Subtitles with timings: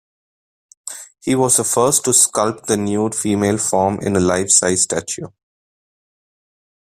[1.23, 5.27] He was the first to sculpt the nude female form in a life-size statue.